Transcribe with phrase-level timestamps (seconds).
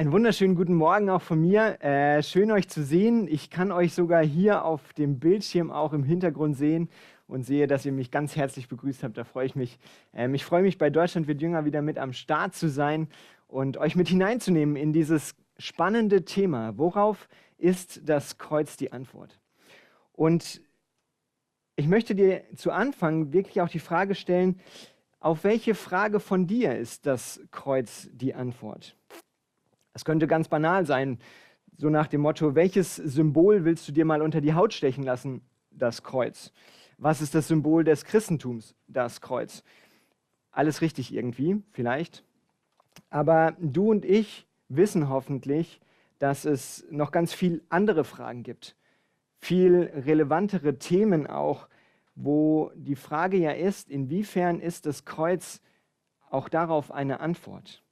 [0.00, 1.78] Einen wunderschönen guten Morgen auch von mir.
[1.84, 3.28] Äh, schön euch zu sehen.
[3.28, 6.88] Ich kann euch sogar hier auf dem Bildschirm auch im Hintergrund sehen
[7.26, 9.18] und sehe, dass ihr mich ganz herzlich begrüßt habt.
[9.18, 9.78] Da freue ich mich.
[10.14, 13.08] Ähm, ich freue mich, bei Deutschland wird jünger wieder mit am Start zu sein
[13.46, 16.78] und euch mit hineinzunehmen in dieses spannende Thema.
[16.78, 17.28] Worauf
[17.58, 19.38] ist das Kreuz die Antwort?
[20.12, 20.62] Und
[21.76, 24.60] ich möchte dir zu Anfang wirklich auch die Frage stellen,
[25.18, 28.96] auf welche Frage von dir ist das Kreuz die Antwort?
[29.92, 31.18] Es könnte ganz banal sein,
[31.76, 35.40] so nach dem Motto, welches Symbol willst du dir mal unter die Haut stechen lassen?
[35.70, 36.52] Das Kreuz.
[36.98, 38.74] Was ist das Symbol des Christentums?
[38.86, 39.64] Das Kreuz.
[40.50, 42.24] Alles richtig irgendwie, vielleicht.
[43.08, 45.80] Aber du und ich wissen hoffentlich,
[46.18, 48.76] dass es noch ganz viel andere Fragen gibt.
[49.38, 51.68] Viel relevantere Themen auch,
[52.14, 55.62] wo die Frage ja ist, inwiefern ist das Kreuz
[56.28, 57.82] auch darauf eine Antwort?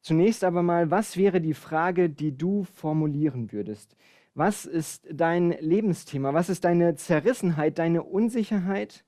[0.00, 3.96] Zunächst aber mal, was wäre die Frage, die du formulieren würdest?
[4.34, 6.32] Was ist dein Lebensthema?
[6.32, 9.04] Was ist deine Zerrissenheit, deine Unsicherheit?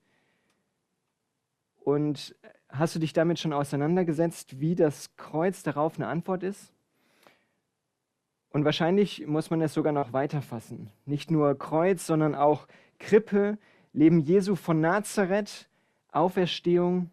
[1.81, 2.37] Und
[2.69, 6.73] hast du dich damit schon auseinandergesetzt, wie das Kreuz darauf eine Antwort ist?
[8.51, 10.91] Und wahrscheinlich muss man es sogar noch weiter fassen.
[11.07, 13.57] Nicht nur Kreuz, sondern auch Krippe,
[13.95, 15.69] Leben Jesu von Nazareth,
[16.11, 17.11] Auferstehung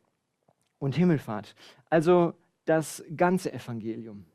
[0.79, 1.55] und Himmelfahrt.
[1.89, 2.33] Also
[2.69, 4.25] das ganze Evangelium.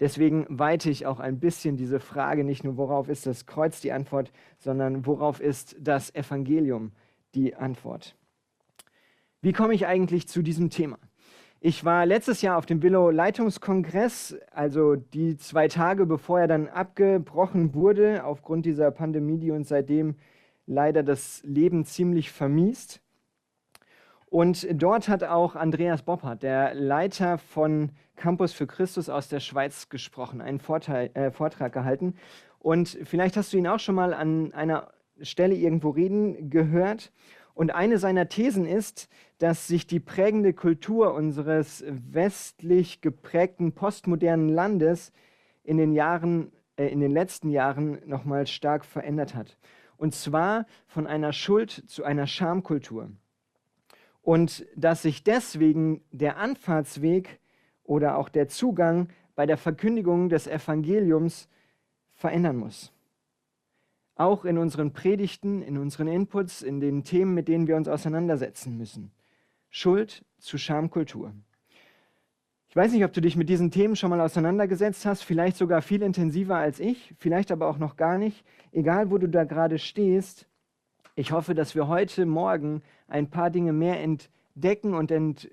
[0.00, 3.92] Deswegen weite ich auch ein bisschen diese Frage, nicht nur worauf ist das Kreuz die
[3.92, 6.92] Antwort, sondern worauf ist das Evangelium
[7.34, 8.16] die Antwort.
[9.42, 10.98] Wie komme ich eigentlich zu diesem Thema?
[11.60, 16.68] Ich war letztes Jahr auf dem Willow Leitungskongress, also die zwei Tage bevor er dann
[16.68, 20.16] abgebrochen wurde, aufgrund dieser Pandemie, die uns seitdem
[20.66, 23.02] leider das Leben ziemlich vermiest.
[24.30, 29.88] Und dort hat auch Andreas Boppert, der Leiter von Campus für Christus aus der Schweiz,
[29.88, 32.14] gesprochen, einen Vorteil, äh, Vortrag gehalten.
[32.60, 37.12] Und vielleicht hast du ihn auch schon mal an einer Stelle irgendwo reden gehört.
[37.54, 39.08] Und eine seiner Thesen ist,
[39.38, 45.12] dass sich die prägende Kultur unseres westlich geprägten postmodernen Landes
[45.64, 49.58] in den Jahren, äh, in den letzten Jahren nochmal stark verändert hat.
[49.96, 53.10] Und zwar von einer Schuld zu einer Schamkultur
[54.22, 57.40] und dass sich deswegen der Anfahrtsweg
[57.84, 61.48] oder auch der Zugang bei der Verkündigung des Evangeliums
[62.12, 62.92] verändern muss.
[64.14, 68.76] Auch in unseren Predigten, in unseren Inputs, in den Themen, mit denen wir uns auseinandersetzen
[68.76, 69.12] müssen.
[69.70, 71.32] Schuld zu Schamkultur.
[72.68, 75.82] Ich weiß nicht, ob du dich mit diesen Themen schon mal auseinandergesetzt hast, vielleicht sogar
[75.82, 78.44] viel intensiver als ich, vielleicht aber auch noch gar nicht.
[78.70, 80.46] Egal, wo du da gerade stehst,
[81.14, 85.50] ich hoffe, dass wir heute Morgen ein paar Dinge mehr entdecken und ent,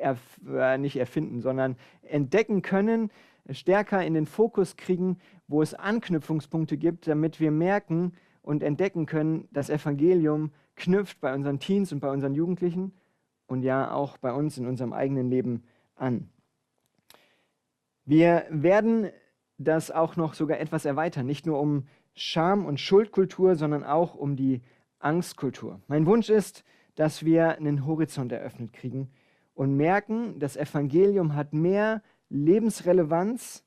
[0.00, 3.10] erf, äh, nicht erfinden, sondern entdecken können,
[3.50, 9.48] stärker in den Fokus kriegen, wo es Anknüpfungspunkte gibt, damit wir merken und entdecken können,
[9.52, 12.92] das Evangelium knüpft bei unseren Teens und bei unseren Jugendlichen
[13.46, 15.64] und ja auch bei uns in unserem eigenen Leben
[15.96, 16.28] an.
[18.04, 19.10] Wir werden
[19.58, 21.86] das auch noch sogar etwas erweitern, nicht nur um
[22.20, 24.62] Scham- und Schuldkultur, sondern auch um die
[24.98, 25.80] Angstkultur.
[25.86, 26.64] Mein Wunsch ist,
[26.94, 29.10] dass wir einen Horizont eröffnet kriegen
[29.54, 33.64] und merken, das Evangelium hat mehr Lebensrelevanz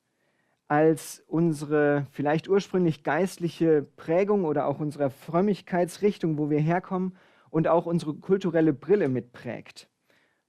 [0.68, 7.18] als unsere vielleicht ursprünglich geistliche Prägung oder auch unsere Frömmigkeitsrichtung, wo wir herkommen
[7.50, 9.90] und auch unsere kulturelle Brille mitprägt,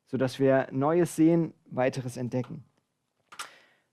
[0.07, 2.65] sodass wir Neues sehen, weiteres entdecken.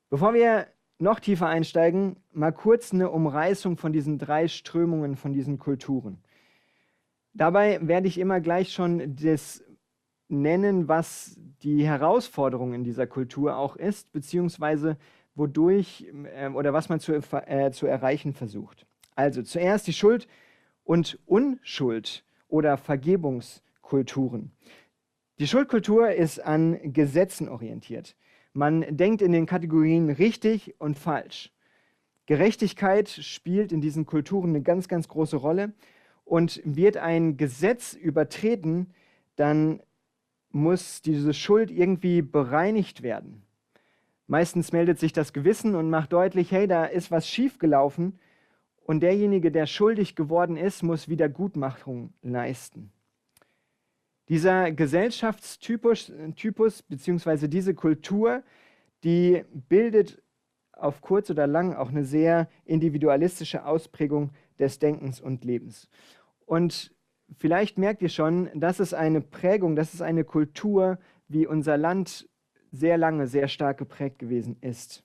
[0.10, 0.68] Bevor wir
[1.00, 6.22] noch tiefer einsteigen, mal kurz eine Umreißung von diesen drei Strömungen, von diesen Kulturen.
[7.34, 9.64] Dabei werde ich immer gleich schon das
[10.28, 14.98] nennen, was die Herausforderung in dieser Kultur auch ist, beziehungsweise
[15.36, 16.06] wodurch
[16.36, 18.86] äh, oder was man zu, äh, zu erreichen versucht.
[19.16, 20.28] Also zuerst die Schuld
[20.84, 24.52] und Unschuld oder Vergebungskulturen.
[25.40, 28.16] Die Schuldkultur ist an Gesetzen orientiert.
[28.54, 31.52] Man denkt in den Kategorien richtig und falsch.
[32.26, 35.74] Gerechtigkeit spielt in diesen Kulturen eine ganz, ganz große Rolle.
[36.26, 38.94] Und wird ein Gesetz übertreten,
[39.36, 39.82] dann
[40.52, 43.44] muss diese Schuld irgendwie bereinigt werden.
[44.28, 48.20] Meistens meldet sich das Gewissen und macht deutlich, hey, da ist was schiefgelaufen
[48.84, 52.92] und derjenige, der schuldig geworden ist, muss Wiedergutmachung leisten.
[54.30, 58.44] Dieser Gesellschaftstypus Typus, beziehungsweise diese Kultur,
[59.04, 60.22] die bildet
[60.72, 65.90] auf kurz oder lang auch eine sehr individualistische Ausprägung des Denkens und Lebens.
[66.46, 66.96] Und
[67.38, 72.30] vielleicht merkt ihr schon, das ist eine Prägung, das ist eine Kultur, wie unser Land
[72.72, 75.04] sehr lange sehr stark geprägt gewesen ist.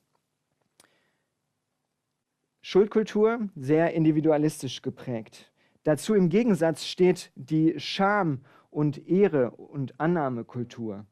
[2.61, 5.51] Schuldkultur sehr individualistisch geprägt.
[5.83, 8.45] Dazu im Gegensatz steht die Scham-
[8.75, 11.07] und Ehre- und Annahmekultur,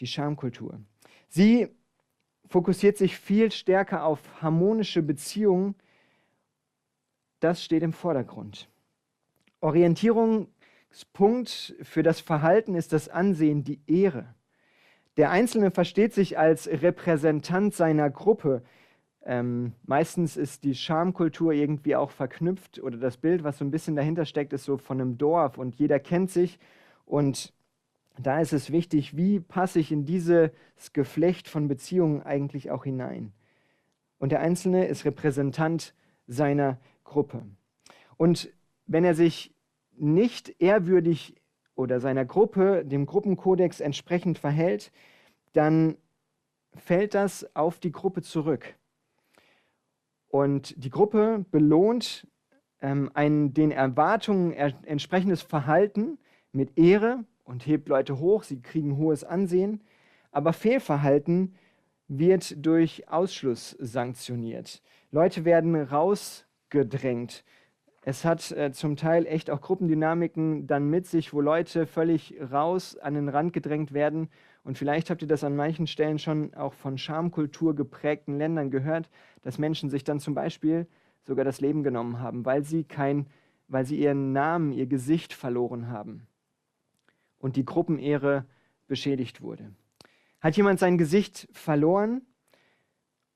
[0.00, 0.80] die Schamkultur.
[1.28, 1.68] Sie
[2.46, 5.76] fokussiert sich viel stärker auf harmonische Beziehungen.
[7.40, 8.68] Das steht im Vordergrund.
[9.60, 14.34] Orientierungspunkt für das Verhalten ist das Ansehen, die Ehre.
[15.16, 18.62] Der Einzelne versteht sich als Repräsentant seiner Gruppe,
[19.26, 23.96] ähm, meistens ist die Schamkultur irgendwie auch verknüpft oder das Bild, was so ein bisschen
[23.96, 26.58] dahinter steckt, ist so von einem Dorf und jeder kennt sich.
[27.04, 27.52] Und
[28.18, 30.50] da ist es wichtig, wie passe ich in dieses
[30.92, 33.32] Geflecht von Beziehungen eigentlich auch hinein.
[34.18, 35.94] Und der Einzelne ist Repräsentant
[36.26, 37.42] seiner Gruppe.
[38.16, 38.50] Und
[38.86, 39.54] wenn er sich
[39.96, 41.34] nicht ehrwürdig
[41.74, 44.92] oder seiner Gruppe, dem Gruppenkodex entsprechend verhält,
[45.52, 45.96] dann
[46.74, 48.74] fällt das auf die Gruppe zurück.
[50.28, 52.26] Und die Gruppe belohnt
[52.80, 56.18] ähm, ein den Erwartungen entsprechendes Verhalten
[56.54, 59.82] mit Ehre und hebt Leute hoch, sie kriegen hohes Ansehen.
[60.30, 61.54] Aber Fehlverhalten
[62.08, 64.82] wird durch Ausschluss sanktioniert.
[65.10, 67.44] Leute werden rausgedrängt.
[68.02, 72.96] Es hat äh, zum Teil echt auch Gruppendynamiken dann mit sich, wo Leute völlig raus
[72.98, 74.28] an den Rand gedrängt werden
[74.62, 79.08] und vielleicht habt ihr das an manchen Stellen schon auch von Schamkultur geprägten Ländern gehört,
[79.42, 80.86] dass Menschen sich dann zum Beispiel
[81.22, 83.26] sogar das Leben genommen haben, weil sie, kein,
[83.68, 86.26] weil sie ihren Namen, ihr Gesicht verloren haben
[87.44, 88.46] und die Gruppenehre
[88.86, 89.70] beschädigt wurde.
[90.40, 92.22] Hat jemand sein Gesicht verloren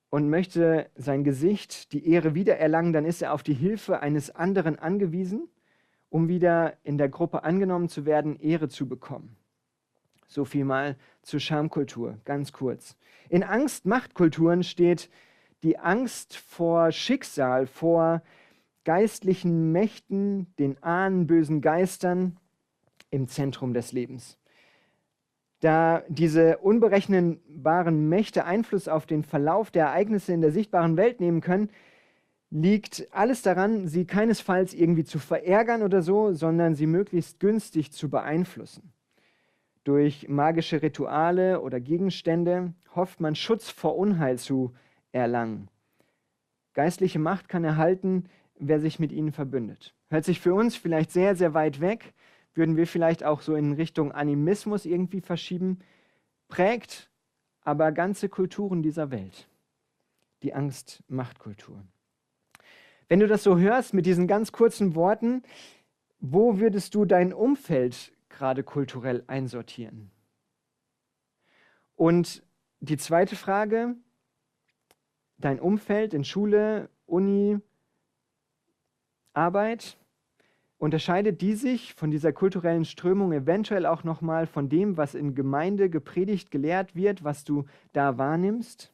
[0.09, 4.79] und möchte sein Gesicht, die Ehre wiedererlangen, dann ist er auf die Hilfe eines anderen
[4.79, 5.47] angewiesen,
[6.09, 9.37] um wieder in der Gruppe angenommen zu werden, Ehre zu bekommen.
[10.27, 12.97] So viel mal zur Schamkultur, ganz kurz.
[13.29, 15.11] In Angst-Machtkulturen steht
[15.63, 18.23] die Angst vor Schicksal, vor
[18.85, 22.39] geistlichen Mächten, den Ahnen, bösen Geistern
[23.11, 24.39] im Zentrum des Lebens.
[25.61, 31.41] Da diese unberechenbaren Mächte Einfluss auf den Verlauf der Ereignisse in der sichtbaren Welt nehmen
[31.41, 31.71] können,
[32.51, 38.09] liegt alles daran, sie keinesfalls irgendwie zu verärgern oder so, sondern sie möglichst günstig zu
[38.09, 38.93] beeinflussen.
[39.85, 44.75] Durch magische Rituale oder Gegenstände hofft man Schutz vor Unheil zu
[45.13, 45.69] erlangen.
[46.75, 48.25] Geistliche Macht kann erhalten,
[48.59, 49.95] wer sich mit ihnen verbündet.
[50.11, 52.15] Hört sich für uns vielleicht sehr, sehr weit weg,
[52.55, 55.79] würden wir vielleicht auch so in Richtung Animismus irgendwie verschieben,
[56.49, 57.11] prägt
[57.61, 59.49] aber ganze Kulturen dieser Welt.
[60.43, 61.85] Die Angst-Macht-Kultur.
[63.09, 65.43] Wenn du das so hörst mit diesen ganz kurzen Worten,
[66.21, 70.11] wo würdest du dein Umfeld gerade kulturell einsortieren?
[71.95, 72.43] Und
[72.81, 73.97] die zweite Frage,
[75.39, 77.59] dein Umfeld in Schule, Uni,
[79.33, 79.99] Arbeit,
[80.79, 85.91] unterscheidet die sich von dieser kulturellen Strömung eventuell auch nochmal von dem, was in Gemeinde
[85.91, 88.93] gepredigt, gelehrt wird, was du da wahrnimmst?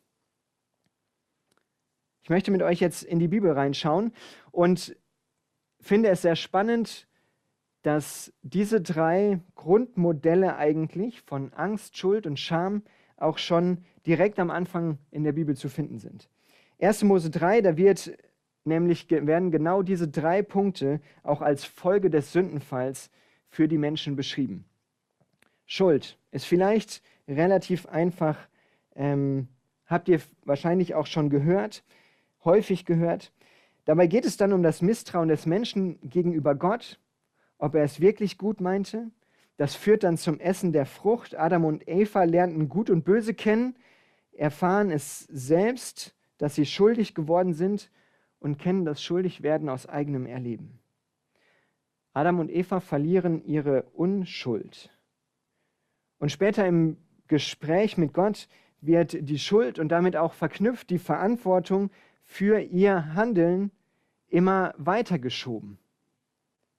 [2.22, 4.12] Ich möchte mit euch jetzt in die Bibel reinschauen
[4.50, 4.96] und
[5.78, 7.06] finde es sehr spannend,
[7.82, 12.82] dass diese drei Grundmodelle eigentlich von Angst, Schuld und Scham
[13.18, 16.30] auch schon direkt am Anfang in der Bibel zu finden sind.
[16.80, 17.02] 1.
[17.04, 18.16] Mose 3, da wird
[18.66, 23.10] nämlich werden genau diese drei Punkte auch als Folge des Sündenfalls
[23.48, 24.64] für die Menschen beschrieben.
[25.66, 28.36] Schuld ist vielleicht relativ einfach,
[28.94, 29.48] ähm,
[29.86, 31.84] habt ihr wahrscheinlich auch schon gehört,
[32.44, 33.32] häufig gehört.
[33.84, 36.98] Dabei geht es dann um das Misstrauen des Menschen gegenüber Gott
[37.58, 39.10] ob er es wirklich gut meinte.
[39.56, 41.34] Das führt dann zum Essen der Frucht.
[41.34, 43.76] Adam und Eva lernten Gut und Böse kennen,
[44.32, 47.90] erfahren es selbst, dass sie schuldig geworden sind
[48.44, 50.78] und kennen das Schuldigwerden aus eigenem Erleben.
[52.12, 54.96] Adam und Eva verlieren ihre Unschuld.
[56.18, 56.96] Und später im
[57.26, 58.48] Gespräch mit Gott
[58.80, 61.90] wird die Schuld und damit auch verknüpft die Verantwortung
[62.24, 63.72] für ihr Handeln
[64.28, 65.78] immer weitergeschoben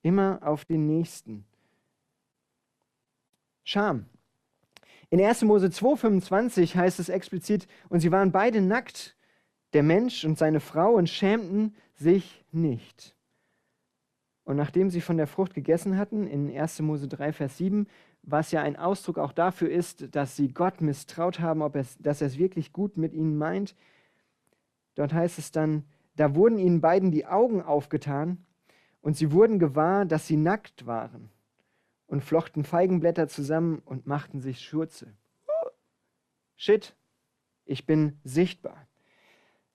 [0.06, 1.46] immer auf den Nächsten.
[3.64, 4.06] Scham.
[5.10, 5.42] In 1.
[5.42, 9.16] Mose 2,25 heißt es explizit, und sie waren beide nackt,
[9.76, 13.16] der Mensch und seine Frau, und schämten sich nicht.
[14.46, 16.80] Und nachdem sie von der Frucht gegessen hatten, in 1.
[16.82, 17.88] Mose 3, Vers 7,
[18.24, 22.22] was ja ein Ausdruck auch dafür ist, dass sie Gott misstraut haben, ob es, dass
[22.22, 23.76] er es wirklich gut mit ihnen meint,
[24.96, 25.84] dort heißt es dann,
[26.16, 28.46] da wurden ihnen beiden die Augen aufgetan
[29.02, 31.30] und sie wurden gewahr, dass sie nackt waren
[32.08, 35.14] und flochten Feigenblätter zusammen und machten sich Schurze.
[36.56, 36.96] Shit,
[37.66, 38.88] ich bin sichtbar.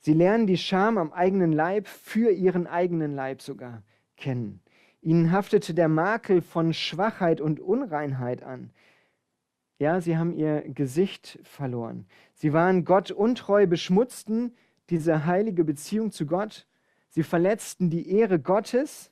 [0.01, 3.83] Sie lernen die Scham am eigenen Leib, für ihren eigenen Leib sogar
[4.17, 4.61] kennen.
[5.03, 8.71] Ihnen haftete der Makel von Schwachheit und Unreinheit an.
[9.79, 12.07] Ja, sie haben ihr Gesicht verloren.
[12.35, 14.55] Sie waren Gott untreu, beschmutzten
[14.91, 16.67] diese heilige Beziehung zu Gott.
[17.09, 19.11] Sie verletzten die Ehre Gottes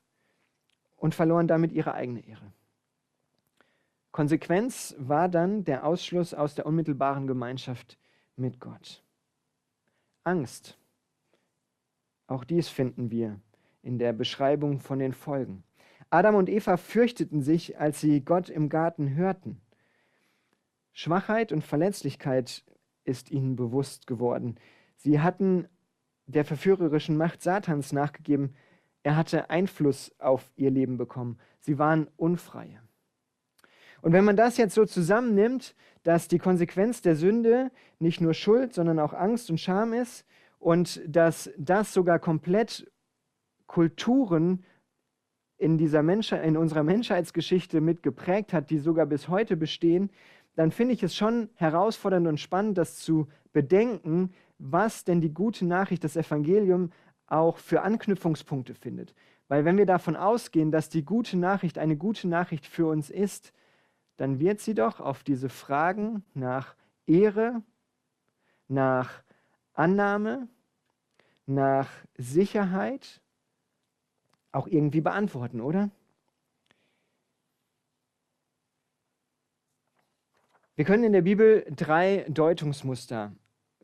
[0.96, 2.52] und verloren damit ihre eigene Ehre.
[4.12, 7.98] Konsequenz war dann der Ausschluss aus der unmittelbaren Gemeinschaft
[8.36, 9.02] mit Gott.
[10.24, 10.77] Angst.
[12.28, 13.40] Auch dies finden wir
[13.82, 15.64] in der Beschreibung von den Folgen.
[16.10, 19.60] Adam und Eva fürchteten sich, als sie Gott im Garten hörten.
[20.92, 22.64] Schwachheit und Verletzlichkeit
[23.04, 24.56] ist ihnen bewusst geworden.
[24.96, 25.68] Sie hatten
[26.26, 28.54] der verführerischen Macht Satans nachgegeben.
[29.02, 31.38] Er hatte Einfluss auf ihr Leben bekommen.
[31.60, 32.82] Sie waren Unfreie.
[34.02, 38.74] Und wenn man das jetzt so zusammennimmt, dass die Konsequenz der Sünde nicht nur Schuld,
[38.74, 40.26] sondern auch Angst und Scham ist
[40.58, 42.90] und dass das sogar komplett
[43.66, 44.64] Kulturen
[45.56, 50.10] in, dieser Menschheit, in unserer Menschheitsgeschichte mit geprägt hat, die sogar bis heute bestehen,
[50.54, 55.64] dann finde ich es schon herausfordernd und spannend, das zu bedenken, was denn die gute
[55.66, 56.90] Nachricht, das Evangelium,
[57.26, 59.14] auch für Anknüpfungspunkte findet.
[59.48, 63.52] Weil wenn wir davon ausgehen, dass die gute Nachricht eine gute Nachricht für uns ist,
[64.16, 66.74] dann wird sie doch auf diese Fragen nach
[67.06, 67.62] Ehre,
[68.66, 69.22] nach
[69.78, 70.48] Annahme,
[71.46, 73.22] nach Sicherheit
[74.52, 75.90] auch irgendwie beantworten, oder?
[80.76, 83.32] Wir können in der Bibel drei Deutungsmuster,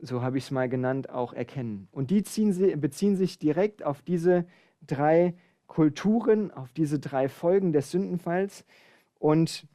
[0.00, 1.88] so habe ich es mal genannt, auch erkennen.
[1.90, 4.46] Und die sie, beziehen sich direkt auf diese
[4.82, 5.34] drei
[5.66, 8.64] Kulturen, auf diese drei Folgen des Sündenfalls.
[9.18, 9.66] Und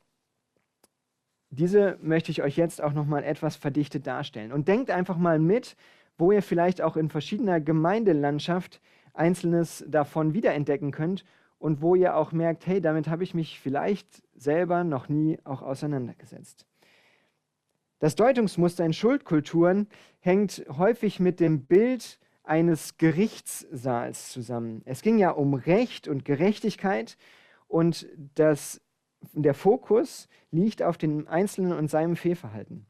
[1.49, 4.51] diese möchte ich euch jetzt auch nochmal etwas verdichtet darstellen.
[4.51, 5.75] Und denkt einfach mal mit,
[6.19, 8.81] wo ihr vielleicht auch in verschiedener Gemeindelandschaft
[9.13, 11.25] Einzelnes davon wiederentdecken könnt
[11.57, 15.61] und wo ihr auch merkt, hey, damit habe ich mich vielleicht selber noch nie auch
[15.61, 16.65] auseinandergesetzt.
[17.99, 19.88] Das Deutungsmuster in Schuldkulturen
[20.19, 24.81] hängt häufig mit dem Bild eines Gerichtssaals zusammen.
[24.85, 27.17] Es ging ja um Recht und Gerechtigkeit
[27.67, 28.81] und das,
[29.33, 32.85] der Fokus liegt auf den Einzelnen und seinem Fehlverhalten.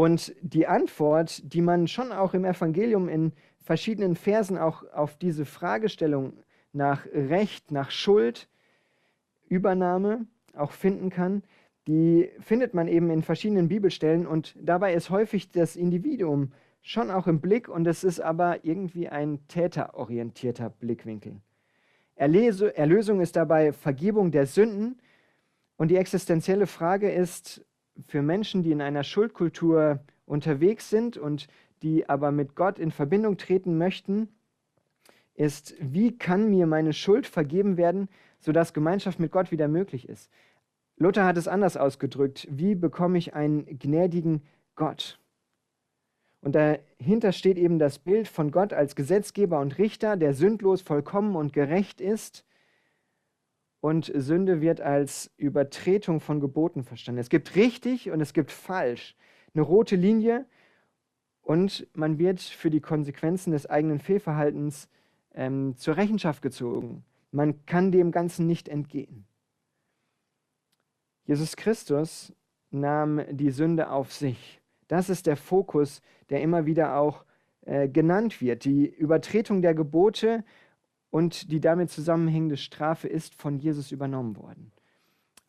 [0.00, 5.44] Und die Antwort, die man schon auch im Evangelium in verschiedenen Versen auch auf diese
[5.44, 6.32] Fragestellung
[6.72, 8.48] nach Recht, nach Schuld,
[9.50, 10.26] Übernahme
[10.56, 11.42] auch finden kann,
[11.86, 17.26] die findet man eben in verschiedenen Bibelstellen und dabei ist häufig das Individuum schon auch
[17.26, 21.42] im Blick und es ist aber irgendwie ein täterorientierter Blickwinkel.
[22.14, 24.98] Erlösung ist dabei Vergebung der Sünden
[25.76, 27.66] und die existenzielle Frage ist
[28.06, 31.48] für Menschen, die in einer Schuldkultur unterwegs sind und
[31.82, 34.28] die aber mit Gott in Verbindung treten möchten,
[35.34, 40.30] ist, wie kann mir meine Schuld vergeben werden, sodass Gemeinschaft mit Gott wieder möglich ist.
[40.96, 44.42] Luther hat es anders ausgedrückt, wie bekomme ich einen gnädigen
[44.74, 45.18] Gott?
[46.42, 51.36] Und dahinter steht eben das Bild von Gott als Gesetzgeber und Richter, der sündlos, vollkommen
[51.36, 52.44] und gerecht ist.
[53.80, 57.20] Und Sünde wird als Übertretung von Geboten verstanden.
[57.20, 59.16] Es gibt richtig und es gibt falsch.
[59.54, 60.46] Eine rote Linie,
[61.50, 64.88] und man wird für die Konsequenzen des eigenen Fehlverhaltens
[65.34, 67.04] ähm, zur Rechenschaft gezogen.
[67.32, 69.26] Man kann dem Ganzen nicht entgehen.
[71.24, 72.32] Jesus Christus
[72.70, 74.60] nahm die Sünde auf sich.
[74.86, 77.24] Das ist der Fokus, der immer wieder auch
[77.62, 78.64] äh, genannt wird.
[78.64, 80.44] Die Übertretung der Gebote
[81.10, 84.72] und die damit zusammenhängende Strafe ist von Jesus übernommen worden.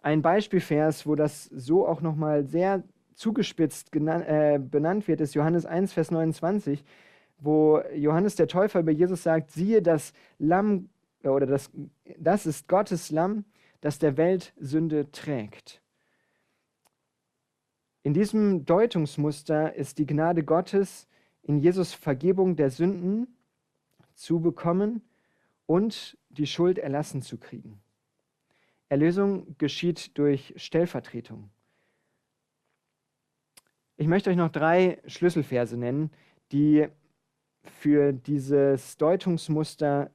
[0.02, 5.94] Ein Beispielvers, wo das so auch nochmal sehr zugespitzt äh, benannt wird, ist Johannes 1,
[5.94, 6.84] Vers 29,
[7.38, 10.90] wo Johannes der Täufer über Jesus sagt, siehe das Lamm,
[11.24, 11.70] oder das,
[12.18, 13.46] das ist Gottes Lamm,
[13.80, 15.82] das der Welt Sünde trägt.
[18.04, 21.08] In diesem Deutungsmuster ist die Gnade Gottes
[21.44, 23.28] in Jesus Vergebung der Sünden
[24.16, 25.04] zu bekommen
[25.72, 27.82] und die Schuld erlassen zu kriegen.
[28.90, 31.50] Erlösung geschieht durch Stellvertretung.
[33.96, 36.12] Ich möchte euch noch drei Schlüsselverse nennen,
[36.52, 36.90] die
[37.64, 40.12] für dieses Deutungsmuster,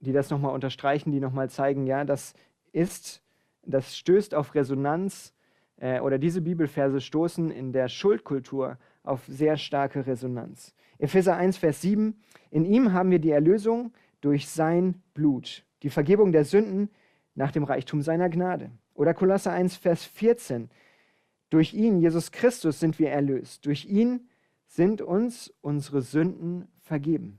[0.00, 2.32] die das nochmal unterstreichen, die nochmal zeigen, ja, das
[2.72, 3.22] ist,
[3.66, 5.34] das stößt auf Resonanz
[5.76, 10.74] äh, oder diese Bibelverse stoßen in der Schuldkultur auf sehr starke Resonanz.
[10.96, 12.18] Epheser 1, Vers 7,
[12.50, 16.90] in ihm haben wir die Erlösung durch sein Blut, die Vergebung der Sünden
[17.34, 18.70] nach dem Reichtum seiner Gnade.
[18.94, 20.70] Oder Kolosser 1, Vers 14,
[21.50, 23.66] Durch ihn, Jesus Christus, sind wir erlöst.
[23.66, 24.28] Durch ihn
[24.66, 27.38] sind uns unsere Sünden vergeben.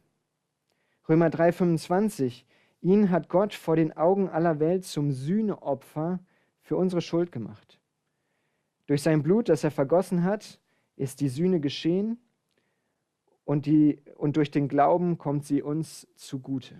[1.09, 2.45] Römer 3:25.
[2.81, 6.19] Ihn hat Gott vor den Augen aller Welt zum Sühneopfer
[6.61, 7.79] für unsere Schuld gemacht.
[8.85, 10.59] Durch sein Blut, das er vergossen hat,
[10.95, 12.17] ist die Sühne geschehen
[13.47, 16.75] und, die, und durch den Glauben kommt sie uns zugute.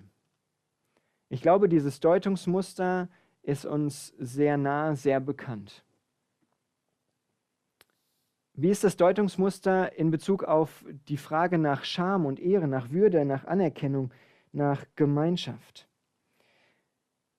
[1.30, 3.08] Ich glaube, dieses Deutungsmuster
[3.42, 5.86] ist uns sehr nah, sehr bekannt.
[8.54, 13.24] Wie ist das Deutungsmuster in Bezug auf die Frage nach Scham und Ehre, nach Würde,
[13.24, 14.12] nach Anerkennung,
[14.52, 15.88] nach Gemeinschaft?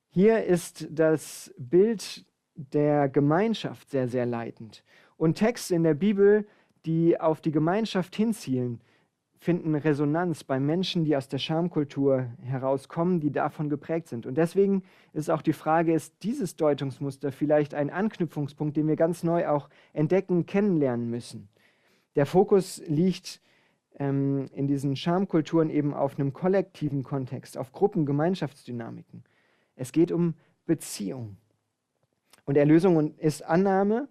[0.08, 4.82] Hier ist das Bild der Gemeinschaft sehr, sehr leitend.
[5.18, 6.48] Und Texte in der Bibel,
[6.86, 8.80] die auf die Gemeinschaft hinzielen,
[9.38, 14.26] finden Resonanz bei Menschen, die aus der Schamkultur herauskommen, die davon geprägt sind.
[14.26, 19.22] Und deswegen ist auch die Frage, ist dieses Deutungsmuster vielleicht ein Anknüpfungspunkt, den wir ganz
[19.22, 21.48] neu auch entdecken, kennenlernen müssen?
[22.16, 23.40] Der Fokus liegt
[23.98, 29.24] ähm, in diesen Schamkulturen eben auf einem kollektiven Kontext, auf Gruppen, Gemeinschaftsdynamiken.
[29.76, 30.34] Es geht um
[30.66, 31.36] Beziehung.
[32.44, 34.08] Und Erlösung ist Annahme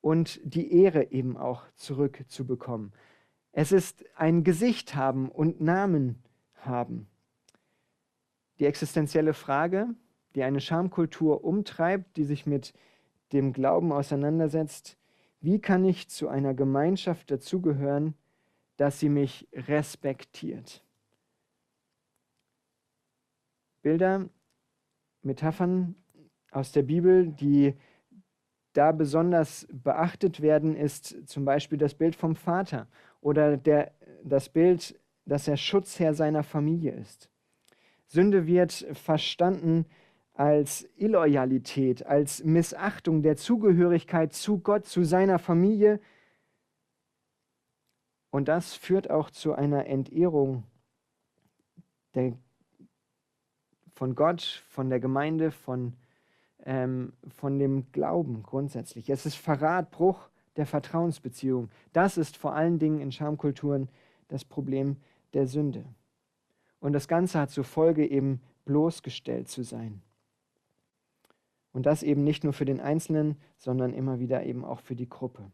[0.00, 2.92] und die Ehre eben auch zurückzubekommen.
[3.56, 6.20] Es ist ein Gesicht haben und Namen
[6.56, 7.06] haben.
[8.58, 9.94] Die existenzielle Frage,
[10.34, 12.74] die eine Schamkultur umtreibt, die sich mit
[13.32, 14.98] dem Glauben auseinandersetzt,
[15.40, 18.14] wie kann ich zu einer Gemeinschaft dazugehören,
[18.76, 20.82] dass sie mich respektiert?
[23.82, 24.28] Bilder,
[25.22, 25.94] Metaphern
[26.50, 27.76] aus der Bibel, die
[28.72, 32.88] da besonders beachtet werden, ist zum Beispiel das Bild vom Vater
[33.24, 33.90] oder der,
[34.22, 37.30] das Bild, dass er Schutzherr seiner Familie ist.
[38.06, 39.86] Sünde wird verstanden
[40.34, 46.00] als Illoyalität, als Missachtung der Zugehörigkeit zu Gott, zu seiner Familie.
[48.30, 50.64] Und das führt auch zu einer Entehrung
[52.14, 52.36] der,
[53.94, 55.94] von Gott, von der Gemeinde, von,
[56.66, 59.08] ähm, von dem Glauben grundsätzlich.
[59.08, 61.70] Es ist Verrat, Bruch der Vertrauensbeziehung.
[61.92, 63.88] Das ist vor allen Dingen in Schamkulturen
[64.28, 64.96] das Problem
[65.32, 65.84] der Sünde.
[66.80, 70.02] Und das Ganze hat zur Folge eben bloßgestellt zu sein.
[71.72, 75.08] Und das eben nicht nur für den Einzelnen, sondern immer wieder eben auch für die
[75.08, 75.50] Gruppe.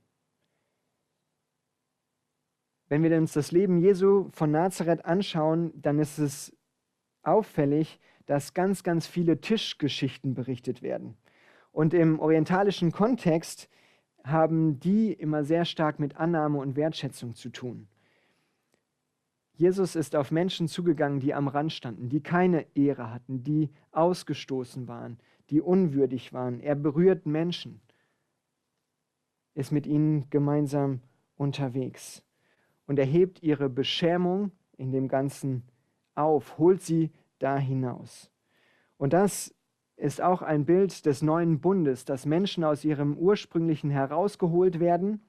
[2.88, 6.54] Wenn wir uns das Leben Jesu von Nazareth anschauen, dann ist es
[7.22, 11.16] auffällig, dass ganz, ganz viele Tischgeschichten berichtet werden.
[11.72, 13.68] Und im orientalischen Kontext
[14.24, 17.88] haben die immer sehr stark mit Annahme und Wertschätzung zu tun.
[19.54, 24.88] Jesus ist auf Menschen zugegangen, die am Rand standen, die keine Ehre hatten, die ausgestoßen
[24.88, 25.18] waren,
[25.50, 26.60] die unwürdig waren.
[26.60, 27.82] Er berührt Menschen,
[29.54, 31.00] ist mit ihnen gemeinsam
[31.36, 32.24] unterwegs
[32.86, 35.64] und erhebt ihre Beschämung in dem Ganzen
[36.14, 38.30] auf, holt sie da hinaus.
[38.96, 39.54] Und das
[40.00, 45.20] ist auch ein Bild des neuen Bundes, dass Menschen aus ihrem ursprünglichen herausgeholt werden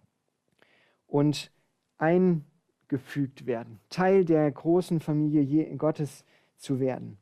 [1.08, 1.52] und
[1.98, 7.18] eingefügt werden, Teil der großen Familie Gottes zu werden.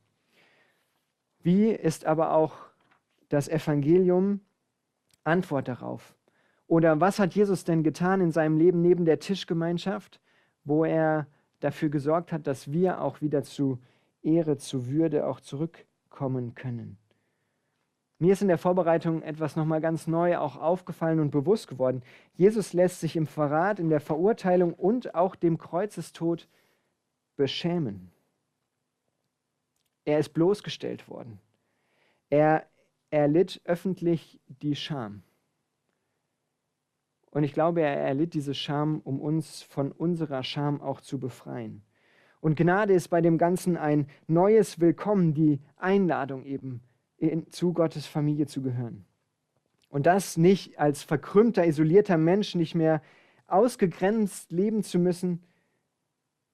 [1.41, 2.55] Wie ist aber auch
[3.29, 4.41] das Evangelium
[5.23, 6.15] Antwort darauf?
[6.67, 10.21] Oder was hat Jesus denn getan in seinem Leben neben der Tischgemeinschaft,
[10.63, 11.25] wo er
[11.61, 13.79] dafür gesorgt hat, dass wir auch wieder zu
[14.21, 16.97] Ehre, zu Würde auch zurückkommen können?
[18.21, 22.03] Mir ist in der Vorbereitung etwas nochmal ganz neu auch aufgefallen und bewusst geworden.
[22.33, 26.49] Jesus lässt sich im Verrat, in der Verurteilung und auch dem Kreuzestod
[27.37, 28.11] beschämen.
[30.03, 31.39] Er ist bloßgestellt worden.
[32.29, 32.65] Er
[33.09, 35.23] erlitt öffentlich die Scham.
[37.31, 41.83] Und ich glaube, er erlitt diese Scham, um uns von unserer Scham auch zu befreien.
[42.41, 46.81] Und Gnade ist bei dem Ganzen ein neues Willkommen, die Einladung eben
[47.19, 49.05] in, zu Gottes Familie zu gehören.
[49.89, 53.01] Und das nicht als verkrümmter, isolierter Mensch nicht mehr
[53.47, 55.43] ausgegrenzt leben zu müssen,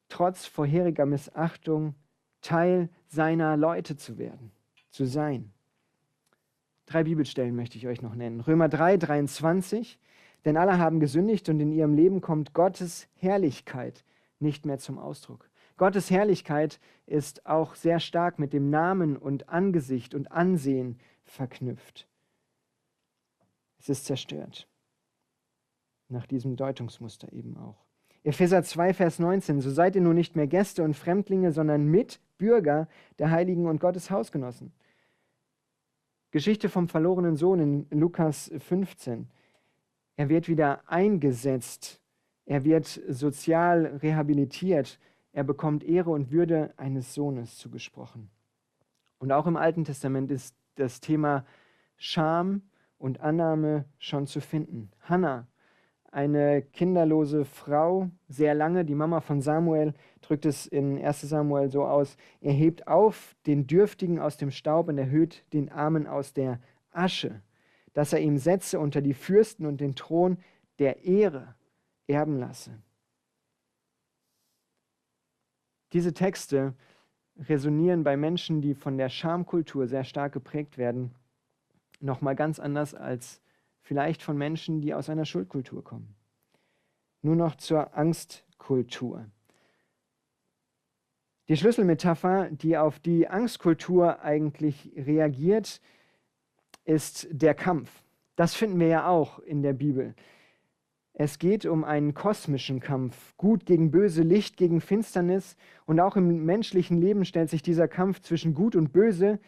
[0.07, 1.95] trotz vorheriger Missachtung
[2.41, 4.51] Teil seiner Leute zu werden,
[4.89, 5.51] zu sein.
[6.85, 8.39] Drei Bibelstellen möchte ich euch noch nennen.
[8.39, 9.99] Römer 3, 23.
[10.45, 14.05] Denn alle haben gesündigt und in ihrem Leben kommt Gottes Herrlichkeit
[14.39, 15.49] nicht mehr zum Ausdruck.
[15.77, 22.07] Gottes Herrlichkeit ist auch sehr stark mit dem Namen und Angesicht und Ansehen verknüpft.
[23.77, 24.67] Es ist zerstört.
[26.07, 27.85] Nach diesem Deutungsmuster eben auch.
[28.23, 29.61] Epheser 2, Vers 19.
[29.61, 32.87] So seid ihr nun nicht mehr Gäste und Fremdlinge, sondern Mitbürger
[33.19, 34.73] der Heiligen und Gottes Hausgenossen.
[36.31, 39.27] Geschichte vom verlorenen Sohn in Lukas 15.
[40.15, 42.01] Er wird wieder eingesetzt.
[42.45, 44.99] Er wird sozial rehabilitiert.
[45.35, 48.29] Er bekommt Ehre und Würde eines Sohnes zugesprochen.
[49.19, 51.45] Und auch im Alten Testament ist das Thema
[51.97, 52.61] Scham
[52.97, 54.91] und Annahme schon zu finden.
[55.01, 55.45] Hannah,
[56.09, 61.83] eine kinderlose Frau, sehr lange, die Mama von Samuel, drückt es in 1 Samuel so
[61.83, 66.61] aus, er hebt auf den Dürftigen aus dem Staub und erhöht den Armen aus der
[66.91, 67.41] Asche,
[67.91, 70.37] dass er ihm setze unter die Fürsten und den Thron
[70.79, 71.55] der Ehre
[72.07, 72.81] erben lasse.
[75.95, 76.73] Diese Texte
[77.39, 81.15] resonieren bei Menschen, die von der Schamkultur sehr stark geprägt werden,
[82.01, 83.41] nochmal ganz anders als
[83.79, 86.13] vielleicht von Menschen, die aus einer Schuldkultur kommen.
[87.21, 89.25] Nur noch zur Angstkultur.
[91.47, 95.79] Die Schlüsselmetapher, die auf die Angstkultur eigentlich reagiert,
[96.83, 98.03] ist der Kampf.
[98.35, 100.13] Das finden wir ja auch in der Bibel.
[101.17, 105.55] Es geht um einen kosmischen Kampf, Gut gegen Böse, Licht gegen Finsternis.
[105.85, 109.39] Und auch im menschlichen Leben stellt sich dieser Kampf zwischen Gut und Böse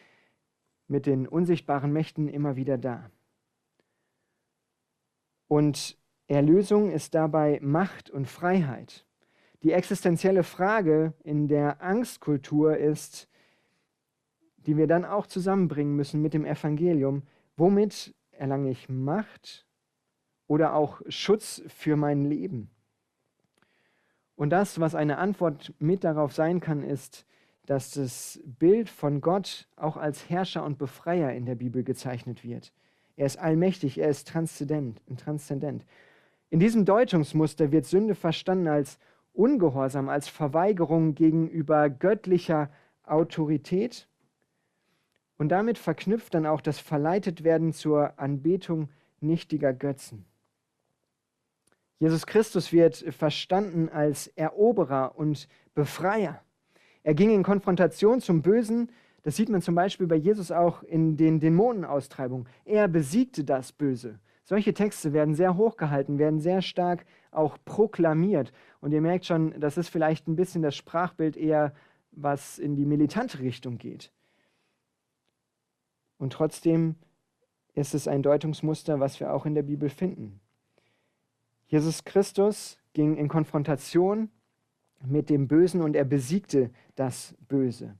[0.88, 3.12] mit den unsichtbaren Mächten immer wieder dar.
[5.50, 9.06] Und Erlösung ist dabei Macht und Freiheit.
[9.62, 13.28] Die existenzielle Frage in der Angstkultur ist,
[14.56, 17.24] die wir dann auch zusammenbringen müssen mit dem Evangelium,
[17.58, 19.67] womit erlange ich Macht
[20.48, 22.70] oder auch Schutz für mein Leben.
[24.36, 27.26] Und das, was eine Antwort mit darauf sein kann, ist,
[27.66, 32.72] dass das Bild von Gott auch als Herrscher und Befreier in der Bibel gezeichnet wird.
[33.18, 35.02] Er ist allmächtig, er ist transzendent.
[36.50, 39.00] In diesem Deutungsmuster wird Sünde verstanden als
[39.34, 42.70] Ungehorsam, als Verweigerung gegenüber göttlicher
[43.04, 44.08] Autorität
[45.38, 50.26] und damit verknüpft dann auch das Verleitetwerden zur Anbetung nichtiger Götzen.
[52.00, 56.42] Jesus Christus wird verstanden als Eroberer und Befreier.
[57.04, 58.92] Er ging in Konfrontation zum Bösen.
[59.24, 62.48] Das sieht man zum Beispiel bei Jesus auch in den Dämonenaustreibungen.
[62.66, 64.20] Er besiegte das Böse.
[64.44, 68.54] Solche Texte werden sehr hochgehalten, werden sehr stark auch proklamiert.
[68.80, 71.74] Und ihr merkt schon, das ist vielleicht ein bisschen das Sprachbild eher,
[72.12, 74.12] was in die militante Richtung geht.
[76.18, 76.96] Und trotzdem
[77.74, 80.40] ist es ein Deutungsmuster, was wir auch in der Bibel finden.
[81.68, 84.30] Jesus Christus ging in Konfrontation
[85.06, 87.98] mit dem Bösen und er besiegte das Böse,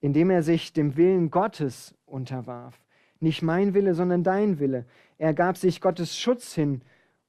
[0.00, 2.80] indem er sich dem Willen Gottes unterwarf.
[3.20, 4.86] Nicht mein Wille, sondern dein Wille.
[5.18, 6.82] Er gab sich Gottes Schutz hin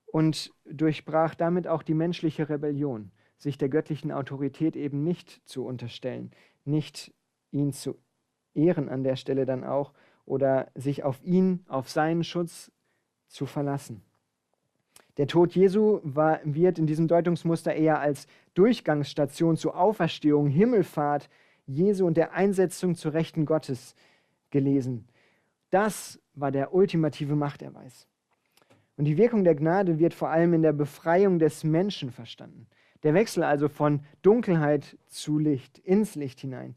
[0.05, 6.31] und durchbrach damit auch die menschliche Rebellion, sich der göttlichen Autorität eben nicht zu unterstellen,
[6.65, 7.13] nicht
[7.51, 7.97] ihn zu
[8.55, 9.93] ehren an der Stelle dann auch
[10.25, 12.71] oder sich auf ihn, auf seinen Schutz
[13.27, 14.01] zu verlassen.
[15.17, 21.29] Der Tod Jesu war, wird in diesem Deutungsmuster eher als Durchgangsstation zur Auferstehung, Himmelfahrt
[21.65, 23.95] Jesu und der Einsetzung zur Rechten Gottes
[24.49, 25.07] gelesen.
[25.69, 28.07] Das war der ultimative Machterweis.
[28.97, 32.67] Und die Wirkung der Gnade wird vor allem in der Befreiung des Menschen verstanden.
[33.03, 36.75] Der Wechsel also von Dunkelheit zu Licht, ins Licht hinein.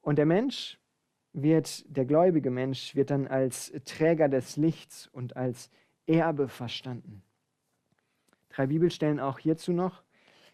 [0.00, 0.78] Und der Mensch
[1.32, 5.70] wird, der gläubige Mensch, wird dann als Träger des Lichts und als
[6.06, 7.22] Erbe verstanden.
[8.54, 10.02] Drei Bibelstellen auch hierzu noch.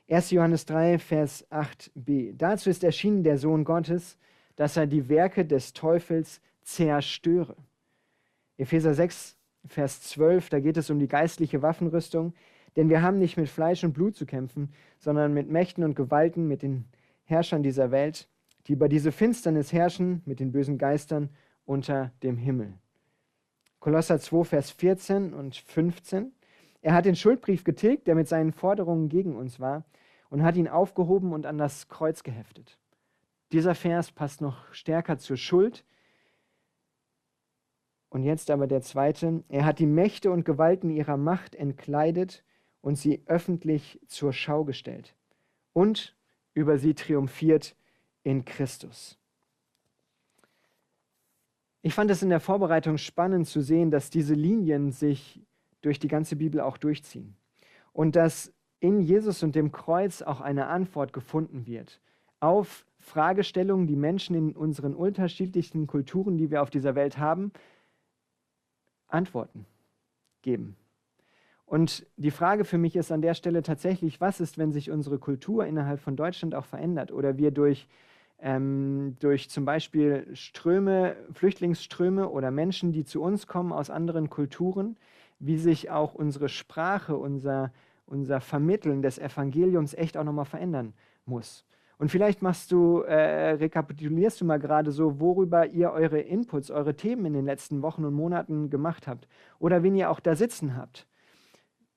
[0.09, 0.31] 1.
[0.31, 2.35] Johannes 3, Vers 8b.
[2.37, 4.17] Dazu ist erschienen der Sohn Gottes,
[4.55, 7.57] dass er die Werke des Teufels zerstöre.
[8.57, 12.35] Epheser 6, Vers 12, da geht es um die geistliche Waffenrüstung.
[12.77, 16.47] Denn wir haben nicht mit Fleisch und Blut zu kämpfen, sondern mit Mächten und Gewalten,
[16.47, 16.85] mit den
[17.25, 18.29] Herrschern dieser Welt,
[18.67, 21.31] die über diese Finsternis herrschen, mit den bösen Geistern
[21.65, 22.75] unter dem Himmel.
[23.81, 26.33] Kolosser 2, Vers 14 und 15.
[26.89, 29.85] Er hat den Schuldbrief getilgt, der mit seinen Forderungen gegen uns war,
[30.31, 32.79] und hat ihn aufgehoben und an das Kreuz geheftet.
[33.53, 35.85] Dieser Vers passt noch stärker zur Schuld.
[38.09, 39.45] Und jetzt aber der zweite.
[39.51, 42.43] Er hat die Mächte und Gewalten ihrer Macht entkleidet
[42.81, 45.15] und sie öffentlich zur Schau gestellt
[45.75, 46.17] und
[46.55, 47.77] über sie triumphiert
[48.23, 49.19] in Christus.
[51.83, 55.43] Ich fand es in der Vorbereitung spannend zu sehen, dass diese Linien sich
[55.83, 57.37] durch die ganze Bibel auch durchziehen.
[57.93, 62.01] Und dass in Jesus und dem Kreuz auch eine Antwort gefunden wird
[62.41, 67.53] auf Fragestellungen, die Menschen in unseren unterschiedlichsten Kulturen, die wir auf dieser Welt haben,
[69.09, 69.67] Antworten
[70.43, 70.77] geben.
[71.65, 75.19] Und die Frage für mich ist an der Stelle tatsächlich, was ist, wenn sich unsere
[75.19, 77.89] Kultur innerhalb von Deutschland auch verändert oder wir durch,
[78.41, 84.97] ähm, durch zum Beispiel Ströme, Flüchtlingsströme oder Menschen, die zu uns kommen aus anderen Kulturen,
[85.39, 87.73] wie sich auch unsere Sprache, unser,
[88.07, 91.65] unser Vermitteln des Evangeliums echt auch nochmal verändern muss.
[91.99, 96.95] Und vielleicht machst du, äh, rekapitulierst du mal gerade so, worüber ihr eure Inputs, eure
[96.95, 99.27] Themen in den letzten Wochen und Monaten gemacht habt.
[99.59, 101.09] Oder wen ihr auch da sitzen habt.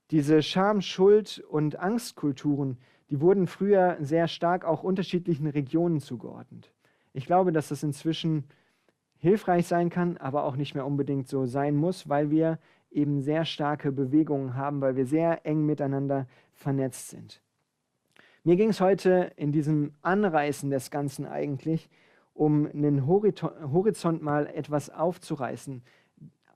[0.09, 2.77] Diese Scham, Schuld und Angstkulturen,
[3.11, 6.73] die wurden früher sehr stark auch unterschiedlichen Regionen zugeordnet.
[7.13, 8.45] Ich glaube, dass das inzwischen
[9.17, 12.57] hilfreich sein kann, aber auch nicht mehr unbedingt so sein muss, weil wir
[12.91, 17.41] eben sehr starke Bewegungen haben, weil wir sehr eng miteinander vernetzt sind.
[18.43, 21.89] Mir ging es heute in diesem Anreißen des Ganzen eigentlich
[22.33, 25.83] um einen Horizont mal etwas aufzureißen,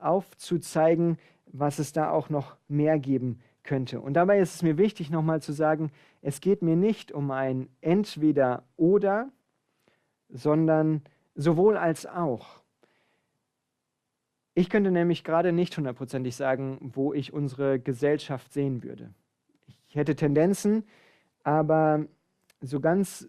[0.00, 4.00] aufzuzeigen, was es da auch noch mehr geben könnte.
[4.00, 5.90] Und dabei ist es mir wichtig, nochmal zu sagen,
[6.22, 9.30] es geht mir nicht um ein Entweder oder,
[10.28, 11.02] sondern
[11.34, 12.62] sowohl als auch.
[14.58, 19.12] Ich könnte nämlich gerade nicht hundertprozentig sagen, wo ich unsere Gesellschaft sehen würde.
[19.86, 20.84] Ich hätte Tendenzen,
[21.44, 22.06] aber
[22.62, 23.28] so ganz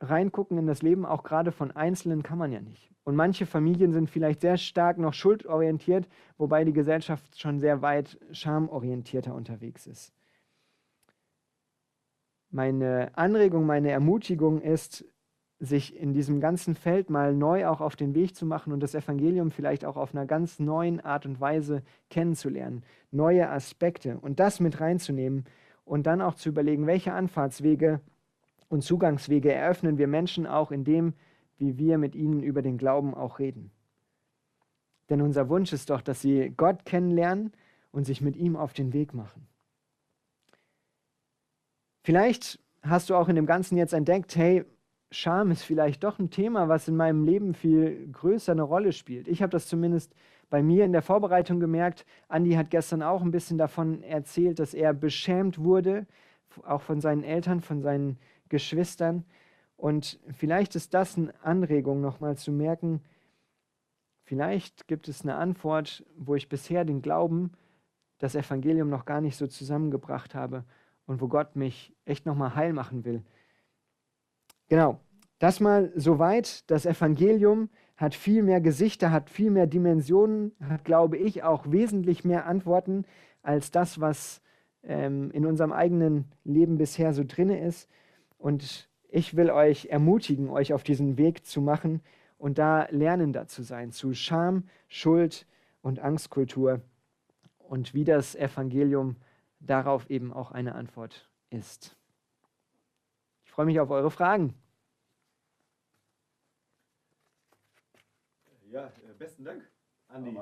[0.00, 2.90] reingucken in das Leben, auch gerade von Einzelnen, kann man ja nicht.
[3.04, 6.08] Und manche Familien sind vielleicht sehr stark noch schuldorientiert,
[6.38, 10.14] wobei die Gesellschaft schon sehr weit schamorientierter unterwegs ist.
[12.48, 15.04] Meine Anregung, meine Ermutigung ist,
[15.60, 18.94] sich in diesem ganzen Feld mal neu auch auf den Weg zu machen und das
[18.94, 24.60] Evangelium vielleicht auch auf einer ganz neuen Art und Weise kennenzulernen, neue Aspekte und das
[24.60, 25.44] mit reinzunehmen
[25.84, 28.00] und dann auch zu überlegen, welche Anfahrtswege
[28.68, 31.14] und Zugangswege eröffnen wir Menschen auch in dem,
[31.56, 33.72] wie wir mit ihnen über den Glauben auch reden.
[35.08, 37.52] Denn unser Wunsch ist doch, dass sie Gott kennenlernen
[37.90, 39.48] und sich mit ihm auf den Weg machen.
[42.04, 44.64] Vielleicht hast du auch in dem Ganzen jetzt entdeckt, hey,
[45.10, 49.26] Scham ist vielleicht doch ein Thema, was in meinem Leben viel größer eine Rolle spielt.
[49.26, 50.14] Ich habe das zumindest
[50.50, 52.04] bei mir in der Vorbereitung gemerkt.
[52.28, 56.06] Andi hat gestern auch ein bisschen davon erzählt, dass er beschämt wurde,
[56.64, 58.18] auch von seinen Eltern, von seinen
[58.48, 59.24] Geschwistern.
[59.76, 63.00] Und vielleicht ist das eine Anregung, nochmal zu merken,
[64.24, 67.52] vielleicht gibt es eine Antwort, wo ich bisher den Glauben,
[68.18, 70.64] das Evangelium noch gar nicht so zusammengebracht habe
[71.06, 73.22] und wo Gott mich echt nochmal heil machen will.
[74.68, 75.00] Genau,
[75.38, 76.70] das mal soweit.
[76.70, 82.24] Das Evangelium hat viel mehr Gesichter, hat viel mehr Dimensionen, hat, glaube ich, auch wesentlich
[82.24, 83.04] mehr Antworten
[83.42, 84.40] als das, was
[84.82, 87.88] ähm, in unserem eigenen Leben bisher so drin ist.
[88.36, 92.02] Und ich will euch ermutigen, euch auf diesen Weg zu machen
[92.36, 95.46] und da lernender zu sein zu Scham, Schuld
[95.82, 96.82] und Angstkultur
[97.58, 99.16] und wie das Evangelium
[99.60, 101.97] darauf eben auch eine Antwort ist.
[103.58, 104.54] Ich freue mich auf eure Fragen.
[108.70, 109.68] Ja, äh, besten Dank,
[110.06, 110.36] Andi.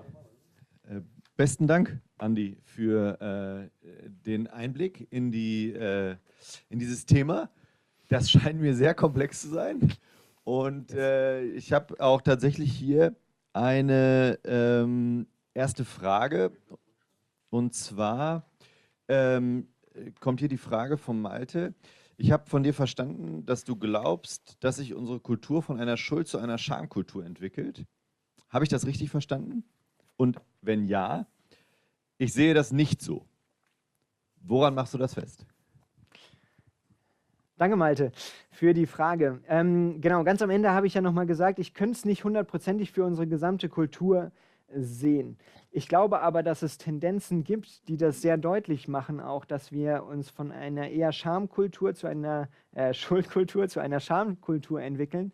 [0.82, 1.00] Äh,
[1.34, 6.16] besten Dank, Andi, für äh, den Einblick in, die, äh,
[6.68, 7.48] in dieses Thema.
[8.08, 9.94] Das scheint mir sehr komplex zu sein.
[10.44, 13.16] Und äh, ich habe auch tatsächlich hier
[13.54, 16.52] eine ähm, erste Frage.
[17.48, 18.46] Und zwar
[19.08, 19.68] ähm,
[20.20, 21.72] kommt hier die Frage von Malte.
[22.18, 26.28] Ich habe von dir verstanden, dass du glaubst, dass sich unsere Kultur von einer Schuld
[26.28, 27.84] zu einer Schamkultur entwickelt.
[28.48, 29.64] Habe ich das richtig verstanden?
[30.16, 31.26] Und wenn ja,
[32.16, 33.26] ich sehe das nicht so.
[34.40, 35.44] Woran machst du das fest?
[37.58, 38.12] Danke, Malte,
[38.50, 39.40] für die Frage.
[39.48, 42.92] Ähm, genau, ganz am Ende habe ich ja nochmal gesagt, ich könnte es nicht hundertprozentig
[42.92, 44.30] für unsere gesamte Kultur
[44.74, 45.38] sehen.
[45.76, 50.04] Ich glaube aber, dass es Tendenzen gibt, die das sehr deutlich machen, auch dass wir
[50.04, 55.32] uns von einer eher Schamkultur zu einer äh, Schuldkultur zu einer Schamkultur entwickeln.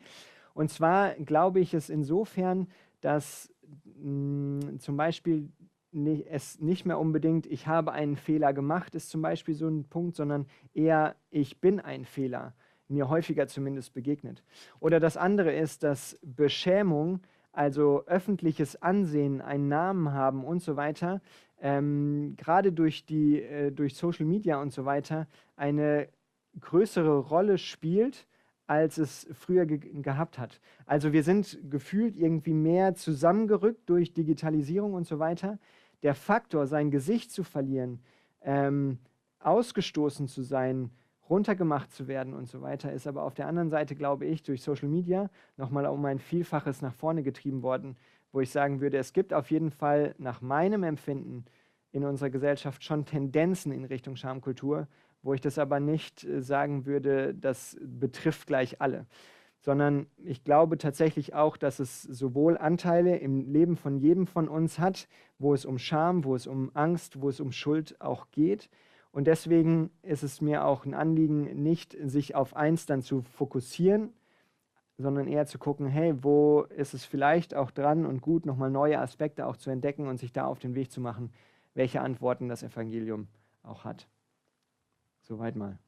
[0.52, 2.66] Und zwar glaube ich es insofern,
[3.02, 3.54] dass
[4.00, 5.48] mh, hm, zum Beispiel
[5.92, 9.84] nicht, es nicht mehr unbedingt, ich habe einen Fehler gemacht, ist zum Beispiel so ein
[9.84, 12.52] Punkt, sondern eher, ich bin ein Fehler,
[12.88, 14.42] mir häufiger zumindest begegnet.
[14.80, 17.20] Oder das andere ist, dass Beschämung,
[17.52, 21.20] also öffentliches Ansehen, einen Namen haben und so weiter,
[21.60, 26.08] ähm, gerade durch, äh, durch Social Media und so weiter, eine
[26.58, 28.26] größere Rolle spielt
[28.72, 30.60] als es früher ge gehabt hat.
[30.86, 35.58] Also wir sind gefühlt irgendwie mehr zusammengerückt durch Digitalisierung und so weiter.
[36.02, 38.00] Der Faktor, sein Gesicht zu verlieren,
[38.40, 38.98] ähm,
[39.40, 40.90] ausgestoßen zu sein,
[41.32, 44.62] runtergemacht zu werden und so weiter, ist aber auf der anderen Seite, glaube ich, durch
[44.62, 47.96] Social Media nochmal um ein Vielfaches nach vorne getrieben worden,
[48.32, 51.46] wo ich sagen würde, es gibt auf jeden Fall nach meinem Empfinden
[51.90, 54.88] in unserer Gesellschaft schon Tendenzen in Richtung Schamkultur,
[55.22, 59.06] wo ich das aber nicht äh, sagen würde, das betrifft gleich alle.
[59.60, 64.78] sondern ich glaube tatsächlich auch, dass es sowohl Anteile im Leben von jedem von uns
[64.78, 68.68] hat, wo es um Scham, wo es um Angst, wo es um Schuld auch geht.
[69.12, 74.14] Und deswegen ist es mir auch ein Anliegen, nicht sich auf eins dann zu fokussieren,
[74.96, 78.98] sondern eher zu gucken, hey, wo ist es vielleicht auch dran und gut, nochmal neue
[78.98, 81.30] Aspekte auch zu entdecken und sich da auf den Weg zu machen,
[81.74, 83.28] welche Antworten das Evangelium
[83.62, 84.08] auch hat.
[85.20, 85.78] Soweit mal.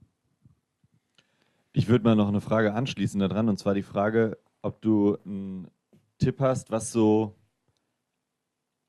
[1.73, 5.71] Ich würde mal noch eine Frage anschließen daran, und zwar die Frage, ob du einen
[6.19, 7.35] Tipp hast, was so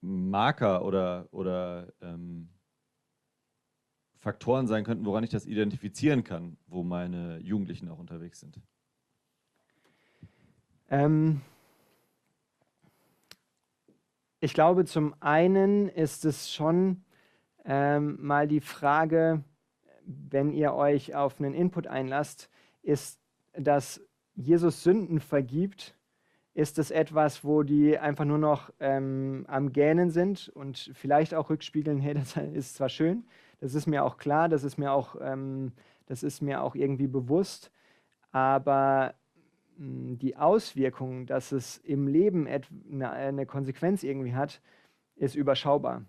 [0.01, 2.49] Marker oder, oder ähm,
[4.25, 8.59] Faktoren sein könnten, woran ich das identifizieren kann, wo meine Jugendlichen auch unterwegs sind.
[10.89, 11.41] Ähm,
[14.39, 17.03] ich glaube, zum einen ist es schon
[17.65, 19.43] ähm, mal die Frage,
[20.07, 22.49] wenn ihr euch auf einen Input einlasst,
[22.81, 23.21] ist,
[23.53, 24.01] dass
[24.33, 25.95] Jesus Sünden vergibt,
[26.55, 31.51] ist es etwas, wo die einfach nur noch ähm, am Gähnen sind und vielleicht auch
[31.51, 33.27] rückspiegeln, hey, das ist zwar schön,
[33.65, 35.71] das ist mir auch klar, das ist mir auch, ähm,
[36.05, 37.71] das ist mir auch irgendwie bewusst,
[38.31, 39.15] aber
[39.77, 44.61] mh, hm, die Auswirkung, dass es im Leben eine, eine Konsequenz irgendwie hat,
[45.15, 46.03] ist überschaubar.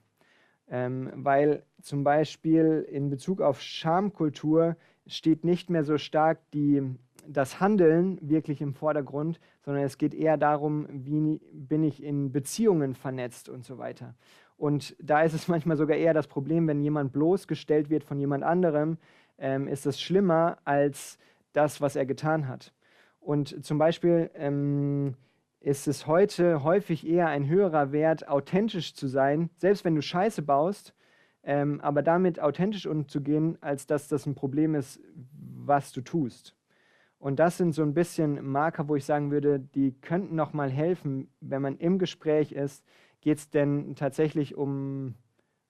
[0.68, 6.82] Ähm, weil zum Beispiel in Bezug auf Schamkultur steht nicht mehr so stark die,
[7.26, 12.94] das Handeln wirklich im Vordergrund, sondern es geht eher darum, wie bin ich in Beziehungen
[12.94, 14.14] vernetzt und so weiter.
[14.56, 18.44] Und da ist es manchmal sogar eher das Problem, wenn jemand bloßgestellt wird von jemand
[18.44, 18.98] anderem,
[19.38, 21.18] ähm, ist es schlimmer als
[21.52, 22.72] das, was er getan hat.
[23.20, 25.14] Und zum Beispiel ähm,
[25.60, 30.42] ist es heute häufig eher ein höherer Wert, authentisch zu sein, selbst wenn du Scheiße
[30.42, 30.94] baust,
[31.42, 35.00] ähm, aber damit authentisch umzugehen, als dass das ein Problem ist,
[35.32, 36.54] was du tust.
[37.18, 40.70] Und das sind so ein bisschen Marker, wo ich sagen würde, die könnten noch mal
[40.70, 42.84] helfen, wenn man im Gespräch ist.
[43.26, 45.16] Geht es denn tatsächlich um,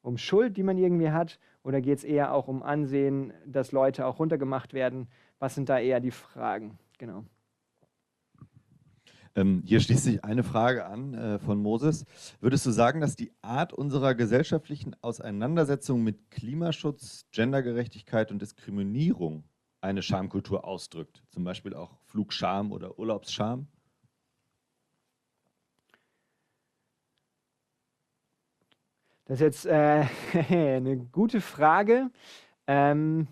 [0.03, 4.05] um Schuld, die man irgendwie hat, oder geht es eher auch um Ansehen, dass Leute
[4.05, 5.09] auch runtergemacht werden?
[5.39, 6.79] Was sind da eher die Fragen?
[6.99, 7.25] Genau.
[9.35, 12.05] Ähm, hier schließt sich eine Frage an äh, von Moses.
[12.41, 19.45] Würdest du sagen, dass die Art unserer gesellschaftlichen Auseinandersetzung mit Klimaschutz, Gendergerechtigkeit und Diskriminierung
[19.81, 21.23] eine Schamkultur ausdrückt?
[21.31, 23.69] Zum Beispiel auch Flugscham oder Urlaubsscham?
[29.27, 30.05] Das ist jetzt äh,
[30.49, 32.11] eine gute Frage.
[32.67, 33.29] Ähm,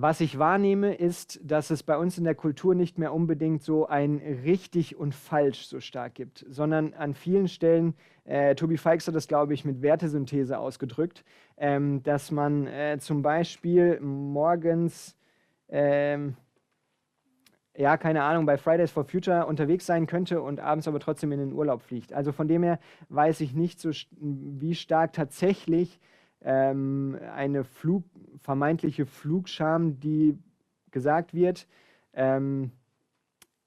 [0.00, 3.88] Was ich wahrnehme, ist, dass es bei uns in der Kultur nicht mehr unbedingt so
[3.88, 9.16] ein richtig und falsch so stark gibt, sondern an vielen Stellen, äh, Tobi Feix hat
[9.16, 11.24] das, glaube ich, mit Wertesynthese ausgedrückt,
[11.56, 15.16] ähm, dass man äh, zum Beispiel morgens,
[15.68, 16.36] ähm,
[17.78, 21.38] ja, keine Ahnung, bei Fridays for Future unterwegs sein könnte und abends aber trotzdem in
[21.38, 22.12] den Urlaub fliegt.
[22.12, 26.00] Also von dem her weiß ich nicht so, wie stark tatsächlich
[26.42, 28.02] ähm, eine Flug,
[28.40, 30.36] vermeintliche Flugscham, die
[30.90, 31.68] gesagt wird,
[32.14, 32.72] ähm,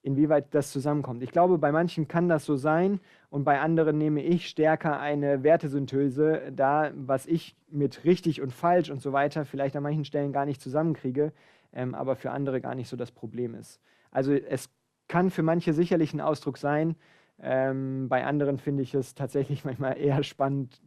[0.02, 1.24] inwieweit das zusammenkommt.
[1.24, 5.44] Ich glaube, bei manchen kann das so sein und bei anderen nehme ich stärker eine
[5.44, 10.34] Wertesynthese da, was ich mit richtig und falsch und so weiter vielleicht an manchen Stellen
[10.34, 11.32] gar nicht zusammenkriege,
[11.72, 13.80] ähm, aber für andere gar nicht so das Problem ist.
[14.12, 14.70] Also es
[15.08, 16.96] kann für manche sicherlich ein Ausdruck sein,
[17.44, 20.82] ähm, bei anderen finde ich es tatsächlich manchmal eher spannend,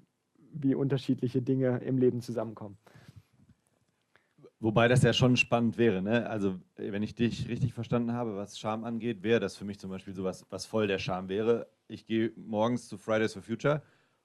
[0.52, 2.78] wie unterschiedliche Dinge im Leben zusammenkommen.
[4.60, 6.00] Wobei das ja schon spannend wäre.
[6.00, 6.30] Ne?
[6.30, 9.90] Also, wenn ich dich richtig verstanden habe, was Scham angeht, wäre das für mich zum
[9.90, 11.66] Beispiel sowas, was voll der Scham wäre.
[11.88, 13.82] Ich gehe morgens zu Fridays for Future,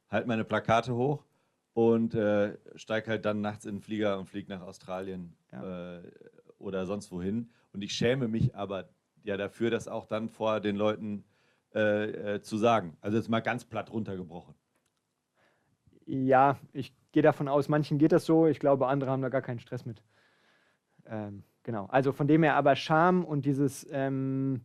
[0.08, 1.26] halte meine Plakate hoch
[1.74, 5.98] und äh, steige halt dann nachts in den Flieger und fliege nach Australien ja.
[5.98, 6.04] äh,
[6.60, 7.52] oder sonst wohin.
[7.74, 8.90] Und ich schäme mich aber
[9.24, 11.26] ja dafür, das auch dann vor den Leuten
[11.74, 12.98] äh, äh zu sagen.
[13.02, 14.56] Also jetzt mal ganz platt runtergebrochen.
[16.06, 18.48] Ja, ich gehe davon aus, manchen geht das so.
[18.48, 20.02] Ich glaube, andere haben da gar keinen Stress mit.
[21.06, 21.86] Ähm, genau.
[21.88, 24.62] Also von dem her aber Scham und dieses ähm,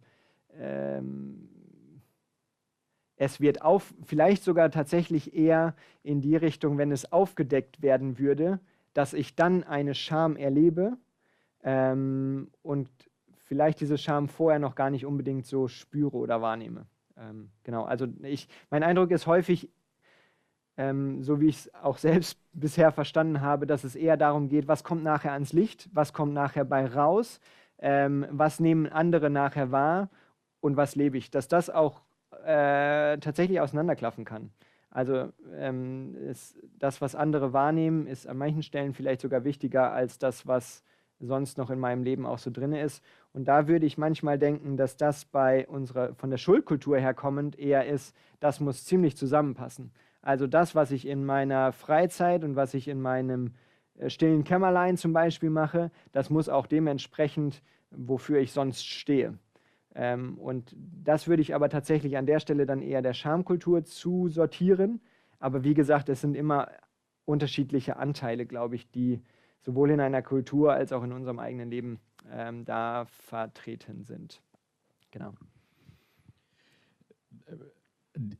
[0.59, 1.55] ähm,
[3.17, 8.61] es wird auf, vielleicht sogar tatsächlich eher in die Richtung, wenn es aufgedeckt werden würde,
[8.93, 10.97] dass ich dann eine Scham erlebe
[11.65, 12.91] ähm, und
[13.47, 16.87] vielleicht diese Scham vorher noch gar nicht unbedingt so spüre oder wahrnehme.
[17.17, 19.71] Ähm, genau, also ich, mein Eindruck ist häufig,
[20.77, 24.69] ähm, so wie ich es auch selbst bisher verstanden habe, dass es eher darum geht,
[24.69, 27.41] was kommt nachher ans Licht, was kommt nachher bei raus,
[27.79, 30.11] ähm, was nehmen andere nachher wahr
[30.61, 32.03] und was lebe ich, dass das auch
[32.45, 34.51] äh, tatsächlich auseinanderklaffen kann.
[34.91, 36.17] Also ähm,
[36.79, 40.85] das, was andere wahrnehmen, ist an manchen Stellen vielleicht sogar wichtiger als das, was
[41.27, 43.03] sonst noch in meinem Leben auch so drin ist.
[43.33, 47.87] Und da würde ich manchmal denken, dass das bei unserer von der Schuldkultur herkommend eher
[47.87, 49.93] ist, das muss ziemlich zusammenpassen.
[50.23, 53.53] Also das, was ich in meiner Freizeit und was ich in meinem
[53.99, 59.39] äh, stillen Kämmerlein zum Beispiel mache, das muss auch dementsprechend, wofür ich sonst stehe.
[59.95, 65.01] Ähm, und das würde ich aber tatsächlich an der Stelle dann eher der Schamkultur zusortieren.
[65.39, 66.69] Aber wie gesagt, es sind immer
[67.25, 69.21] unterschiedliche Anteile, glaube ich, die
[69.65, 71.99] sowohl in einer Kultur als auch in unserem eigenen Leben
[72.31, 74.43] ähm, da vertreten sind.
[75.11, 75.35] Genau.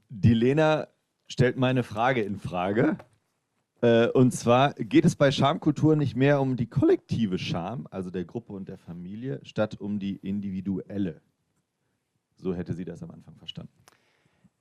[0.09, 0.89] Die Lena
[1.27, 2.99] stellt meine Frage in Frage.
[3.81, 8.25] Äh, und zwar geht es bei Schamkultur nicht mehr um die kollektive Scham, also der
[8.25, 11.21] Gruppe und der Familie, statt um die individuelle.
[12.37, 13.73] So hätte sie das am Anfang verstanden.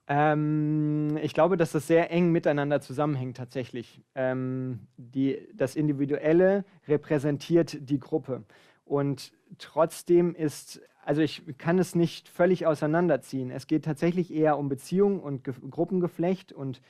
[0.08, 4.02] Ähm, ich glaube, dass das sehr eng miteinander zusammenhängt tatsächlich.
[4.16, 8.44] Ähm, die, das Individuelle repräsentiert die Gruppe.
[8.86, 13.50] Und trotzdem ist, also ich kann es nicht völlig auseinanderziehen.
[13.50, 16.82] Es geht tatsächlich eher um Beziehung und Ge Gruppengeflecht und,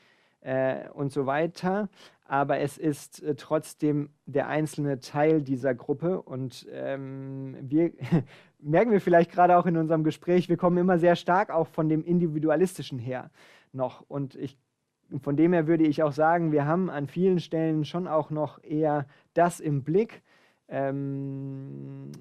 [0.42, 1.90] äh, und so weiter.
[2.26, 6.20] Aber es ist äh, trotzdem der einzelne Teil dieser Gruppe.
[6.20, 7.92] Und ähm, wir
[8.64, 11.90] merken wir vielleicht gerade auch in unserem Gespräch, wir kommen immer sehr stark auch von
[11.90, 13.30] dem Individualistischen her
[13.72, 14.02] noch.
[14.08, 14.58] Und ich,
[15.22, 18.64] von dem her würde ich auch sagen, wir haben an vielen Stellen schon auch noch
[18.64, 20.24] eher das im Blick.
[20.68, 22.12] Ähm,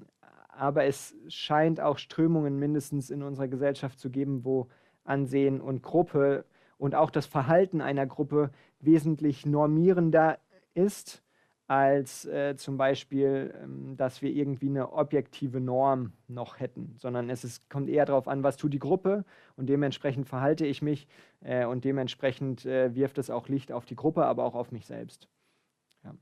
[0.49, 4.67] aber es scheint auch Strömungen mindestens in unserer Gesellschaft zu geben, wo
[5.03, 6.45] Ansehen und Gruppe
[6.77, 10.37] und auch das Verhalten einer Gruppe wesentlich normierender
[10.73, 11.22] ist
[11.73, 17.43] als äh, zum Beispiel, ähm, dass wir irgendwie eine objektive Norm noch hätten, sondern es
[17.43, 21.07] ist, kommt eher darauf an, was tut die Gruppe und dementsprechend verhalte ich mich
[21.41, 24.85] äh, und dementsprechend äh, wirft es auch Licht auf die Gruppe, aber auch auf mich
[24.85, 25.27] selbst.
[26.03, 26.13] Ja.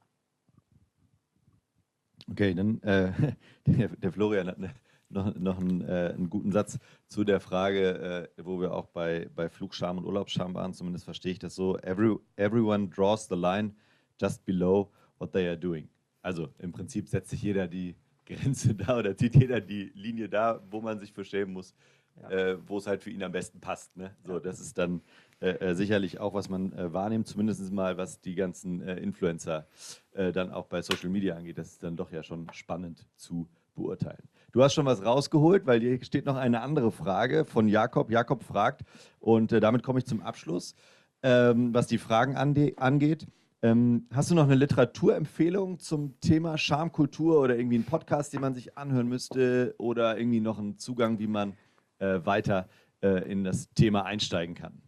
[2.30, 3.12] Okay, dann äh,
[3.68, 4.74] der, der, Florian hat eine,
[5.10, 6.80] noch, noch einen, äh, einen, guten Satz
[7.10, 11.34] zu der Frage, äh, wo wir auch bei, bei Flugscham und Urlaubsscham waren, zumindest verstehe
[11.34, 11.78] ich das so.
[11.80, 13.76] Every, everyone draws the line
[14.18, 14.90] just below
[15.22, 15.88] what they are doing.
[16.22, 17.96] Also im Prinzip setzt sich jeder die
[18.26, 21.74] Grenze da oder zieht jeder die Linie da, wo man sich für schämen muss,
[22.22, 22.30] ja.
[22.30, 23.96] äh, wo es halt für ihn am besten passt.
[23.96, 24.16] Ne?
[24.26, 25.02] So, das ist dann
[25.40, 29.68] äh, äh, sicherlich auch, was man äh, wahrnimmt, zumindest mal, was die ganzen äh, Influencer
[30.14, 31.58] äh, dann auch bei Social Media angeht.
[31.58, 34.28] Das ist dann doch ja schon spannend zu beurteilen.
[34.52, 38.12] Du hast schon was rausgeholt, weil hier steht noch eine andere Frage von Jakob.
[38.12, 38.82] Jakob fragt,
[39.20, 40.76] und damit komme ich zum Abschluss,
[41.24, 43.28] ähm, was die Fragen angeht.
[43.64, 48.56] Ähm, hast du noch eine Literaturempfehlung zum Thema Schamkultur oder irgendwie einen Podcast, den man
[48.56, 51.54] sich anhören müsste oder irgendwie noch einen Zugang, wie man
[52.00, 52.68] äh, weiter
[53.04, 54.82] äh, in das Thema einsteigen kann?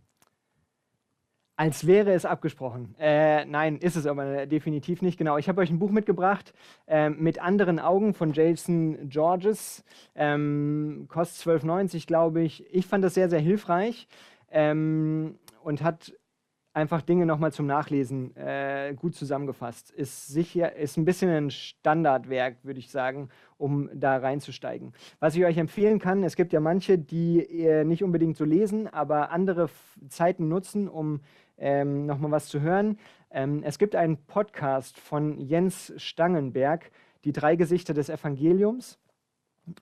[1.56, 2.96] Als wäre es abgesprochen.
[2.98, 5.20] Äh, nein, ist es aber definitiv nicht.
[5.20, 5.38] Genau.
[5.38, 6.52] Ich habe euch ein Buch mitgebracht
[6.88, 9.84] äh, mit anderen Augen von Jason Georges.
[10.16, 12.66] Ähm, kostet 12,90, glaube ich.
[12.74, 14.08] Ich fand das sehr, sehr hilfreich
[14.50, 16.14] ähm, und hat
[16.74, 19.92] einfach Dinge nochmal zum Nachlesen äh, gut zusammengefasst.
[19.92, 24.94] Ist sicher, ist ein bisschen ein Standardwerk, würde ich sagen, um da reinzusteigen.
[25.20, 28.88] Was ich euch empfehlen kann, es gibt ja manche, die äh, nicht unbedingt so lesen,
[28.88, 29.70] aber andere
[30.10, 31.22] Zeiten nutzen, um
[31.58, 32.98] ähm, nochmal was zu hören.
[33.30, 36.92] Ähm, es gibt einen Podcast von Jens Stangenberg,
[37.24, 39.00] Die drei Gesichter des Evangeliums.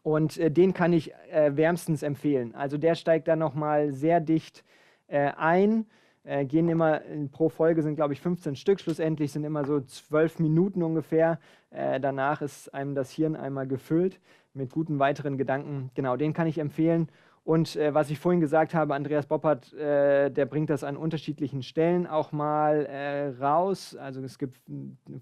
[0.04, 2.54] Und äh, den kann ich äh, wärmstens empfehlen.
[2.54, 4.64] Also der steigt da nochmal sehr dicht
[5.08, 5.88] äh, ein
[6.24, 7.02] äh, gehen immer
[7.32, 8.80] pro Folge sind, glaube ich, 15 Stück.
[8.80, 11.40] Schlussendlich sind immer so zwölf Minuten ungefähr.
[11.72, 14.20] Äh, danach ist einem das Hirn einmal gefüllt
[14.54, 15.92] mit guten weiteren Gedanken.
[15.96, 17.08] Genau, den kann ich empfehlen.
[17.44, 21.64] Und äh, was ich vorhin gesagt habe, Andreas Boppert, äh, der bringt das an unterschiedlichen
[21.64, 23.96] Stellen auch mal äh, raus.
[23.96, 24.62] Also es gibt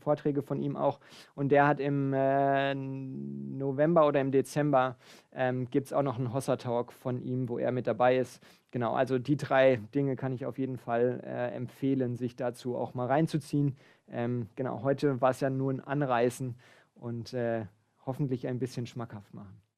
[0.01, 0.99] Vorträge von ihm auch.
[1.33, 4.97] Und der hat im äh, November oder im Dezember
[5.31, 8.43] ähm, gibt es auch noch einen Hossa-Talk von ihm, wo er mit dabei ist.
[8.71, 12.93] Genau, also die drei Dinge kann ich auf jeden Fall äh, empfehlen, sich dazu auch
[12.93, 13.77] mal reinzuziehen.
[14.09, 16.55] Ähm, genau, heute war es ja nur ein Anreißen
[16.95, 17.65] und äh,
[18.05, 19.68] hoffentlich ein bisschen schmackhaft machen.